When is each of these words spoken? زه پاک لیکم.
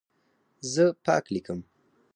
زه 0.73 0.83
پاک 1.05 1.25
لیکم. 1.33 1.59